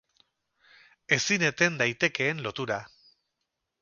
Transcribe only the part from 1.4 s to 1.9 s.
eten